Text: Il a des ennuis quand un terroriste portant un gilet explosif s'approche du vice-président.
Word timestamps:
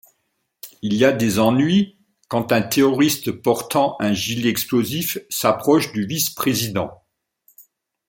Il 0.81 1.05
a 1.05 1.11
des 1.11 1.37
ennuis 1.37 1.99
quand 2.27 2.51
un 2.51 2.63
terroriste 2.63 3.31
portant 3.33 3.97
un 3.99 4.13
gilet 4.13 4.49
explosif 4.49 5.19
s'approche 5.29 5.91
du 5.93 6.07
vice-président. 6.07 7.03